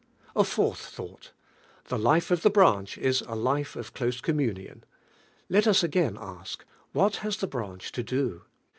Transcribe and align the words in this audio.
A 0.35 0.43
fourth 0.43 0.95
though!. 0.97 1.19
The 1.89 1.99
life 1.99 2.31
of 2.31 2.41
the 2.41 2.49
brunch 2.49 2.97
is 2.97 3.21
a 3.27 3.35
life 3.35 3.75
of 3.75 3.93
close 3.93 4.19
communion. 4.19 4.83
Let 5.47 5.67
us 5.67 5.83
again 5.83 6.17
ash: 6.19 6.57
What 6.91 7.17
has 7.17 7.37
the 7.37 7.45
branch 7.45 7.91
to 7.91 8.01
do? 8.01 8.41